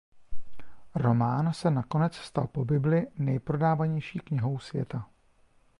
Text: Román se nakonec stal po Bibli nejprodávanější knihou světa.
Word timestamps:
Román 0.95 1.53
se 1.53 1.71
nakonec 1.71 2.15
stal 2.15 2.47
po 2.47 2.65
Bibli 2.65 3.07
nejprodávanější 3.17 4.19
knihou 4.19 4.59
světa. 4.59 5.07